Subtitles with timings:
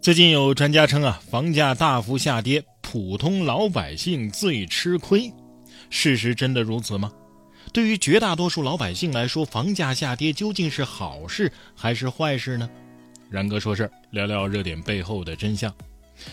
[0.00, 5.30] 最近有专家称啊，房价大幅下跌，普通老百姓最吃亏。
[5.90, 7.12] 事实真的如此吗？
[7.70, 12.66] 对于绝大多数老百姓来说，房价下跌究竟是好事还是坏事呢？
[13.28, 15.70] 然哥说事儿，聊聊热点背后的真相。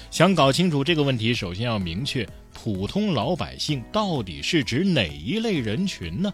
[0.09, 6.33] 想搞清楚这个问题，首先要明确普通老百姓到底是指哪一类人群呢？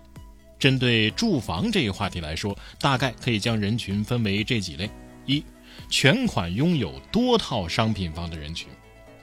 [0.59, 4.87] 针对住房这一话题来说，大概可以将人群分为这几类：
[5.25, 5.43] 一。
[5.89, 8.67] 全款拥有多套商品房的人群，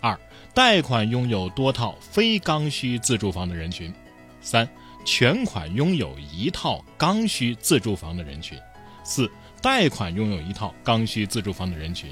[0.00, 0.18] 二
[0.54, 3.92] 贷款拥有多套非刚需自住房的人群，
[4.40, 4.68] 三
[5.04, 8.58] 全款拥有一套刚需自住房的人群，
[9.04, 9.30] 四
[9.62, 12.10] 贷款拥有一套刚需自住房的人群，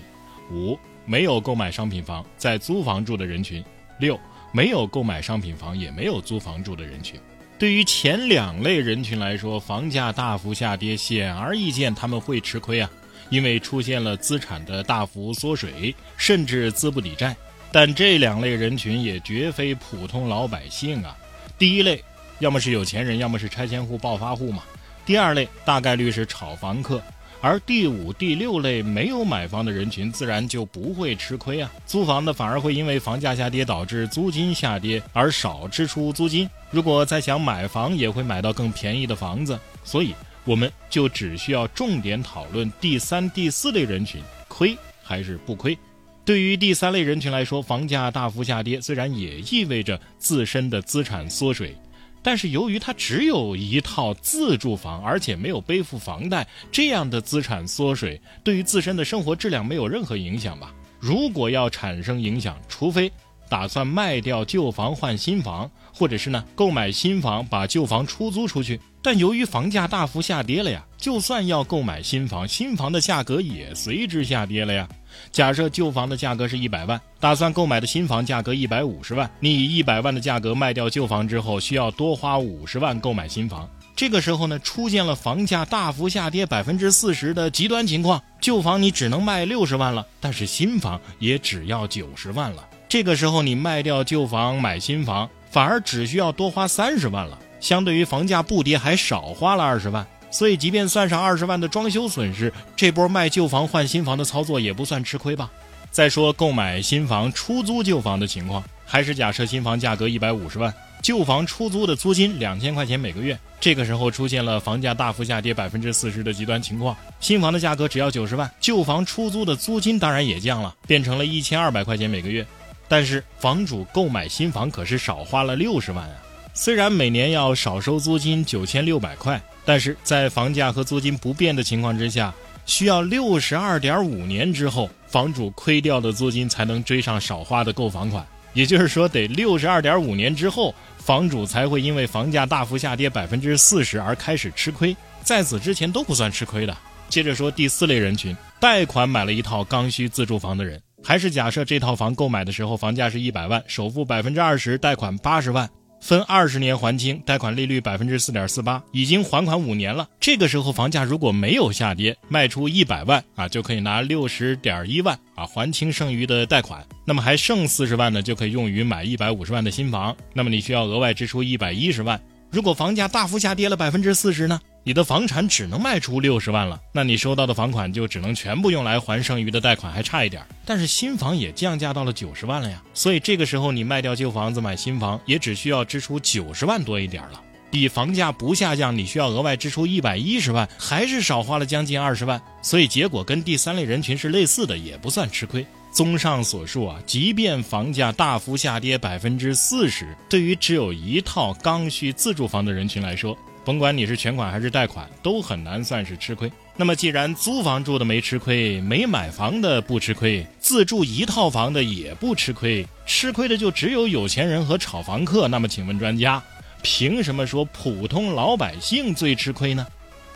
[0.51, 3.65] 五没有购买商品房在租房住的人群，
[3.99, 4.19] 六
[4.53, 7.19] 没有购买商品房也没有租房住的人群。
[7.59, 12.89] 对于前两类人群来说，房价大幅下跌，显而易见他们会吃亏啊。
[13.31, 17.37] 因为出现了资产的大幅缩水，甚至资不抵债，
[17.71, 21.17] 但这两类人群也绝非普通老百姓啊。
[21.59, 22.03] 第一类，
[22.39, 24.63] 要么是有钱人，要么是拆迁户、暴发户嘛。
[25.05, 27.03] 第二类，大概率是炒房客。
[27.41, 31.71] 而第五、第六类没有买房的人群，自然就不会吃亏啊。
[31.87, 36.49] 租房的反而会因为房价下跌导致租金下跌而少支出租金。
[36.71, 39.59] 如果再想买房，也会买到更便宜的房子。
[39.85, 40.15] 所以。
[40.49, 44.19] 我们就只需要重点讨论第三、第四类人群
[44.49, 45.77] 亏还是不亏。
[46.25, 51.77] 对于第三类人群来说，房价大幅下跌，虽然也意味着自身的资产缩水，
[52.23, 60.75] 但是由于他只有一套自住房，而且没有背负房贷，这样的资产缩水对于自身的生活质量没有任何影响吧？
[60.99, 63.13] 如果要产生影响，除非
[63.49, 68.81] 打算卖掉旧房换新房，或者是呢购买新房把旧房出租出去。
[69.01, 74.89] 但由于房价大幅下跌了呀，就算要购买新房，新房的价格也随之下跌了呀。
[75.33, 83.69] 假设旧房的价格是一百万，打算购买的新房价格一百五十万，你以一百万的价格卖掉旧房之后，需要多花五十万购买新房。
[83.97, 92.65] 这个时候呢，出现了房价大幅下跌百分之四十的极端情况，旧房你只能卖六十万了，但是新房也只要九十万了。
[92.89, 97.39] 这个时候你卖掉旧房买新房，反而只需要多花三十万了。
[97.61, 105.51] 相对于房价不跌，还少花了二十万，所以即便算上二十万的装修损失，这波卖旧房换新房的操作也不算吃亏吧？
[105.91, 110.73] 再说购买新房出租旧房的情况，还是假设新房价格一百五十万，
[111.03, 113.39] 旧房出租的租金两千块钱每个月。
[113.61, 122.47] 这个时候出现了房价大幅下跌百分之四十的极端情况，新房的价格只要九十万，旧房出租的租金当然也降了，变成了一千二百块钱每个月。
[122.89, 126.17] 但是房主购买新房可是少花了六十万啊！
[126.55, 132.35] 虽然每年要少收租金九千六百块，但是在房价和租金不变的情况之下，
[132.67, 138.27] 需要六十二点五年之后，房主亏掉的租金才能追上少花的购房款。
[138.55, 146.77] 也就是说，得六十二点五年之后，房主才会因为房价大幅下跌百分之四十而开始吃亏，在此之前都不算吃亏的。
[147.09, 155.67] 接着说第四类人群，贷款买了一套刚需自住房的人，还是假设这套房购买的时候房价是一百万，首付百分之二十，贷款八十万。
[156.03, 160.07] 分二十年还清，贷款利率百分之四点四八，已经还款五年了。
[160.21, 166.85] 这个时候房价如果没有下跌，卖出一百万啊，就可以拿六十点一万啊还清剩余的贷款。
[167.07, 170.15] 那么还剩四十万呢，就可以用于买一百五十万的新房。
[170.35, 172.21] 那么你需要额外支出一百一十万。
[172.51, 174.61] 如果房价大幅下跌了百分之四十呢？
[174.89, 180.43] 你的房产只能卖出六十万了，那你收到的房款就只能全部用来还剩余的贷款，还差一点。
[180.65, 187.39] 但是新房也降价到了九十万了呀，所以这个时候你卖掉旧房子买新房，也只需要支出九十万多一点了。
[187.71, 192.41] 比房价不下降，你需要额外支出一百一十万，还是少花了将近二十万。
[192.63, 195.67] 所以结果跟第三类人群是类似的，也不算吃亏。
[195.91, 203.37] 综上所述啊，即便房价大幅下跌百分之四十，对于只有一套刚需自住房的人群来说，
[203.69, 206.51] 甭管你是全款还是贷款，都很难算是吃亏。
[206.75, 215.49] 那么，既然租房住的没吃亏，没买房的不吃亏，自住一套房的也不吃亏，吃亏的就只有有钱人和炒房客。
[215.49, 216.43] 那么，请问专家，
[216.81, 219.87] 凭什么说普通老百姓最吃亏呢？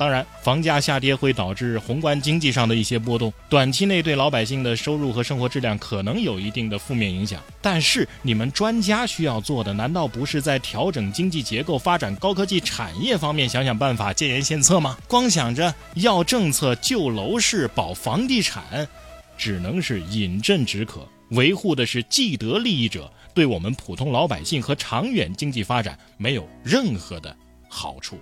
[0.02, 7.40] 当然，房价下跌会导致宏观经济上的一些波动，短期内对老百姓的收入和生活质量可能有一定的负面影响。
[7.60, 14.98] 但是，你们专家需要做的，难道不是在调整经济结构、发展高科技产业方面想想办法、建言献策吗？
[15.06, 18.88] 光想着要政策救楼市、保房地产，
[19.38, 21.06] 只能是饮鸩止渴。
[21.28, 27.36] 维护的是既得利益者，对我们普通老百姓和长远经济发展没有任何的
[27.68, 28.18] 好处。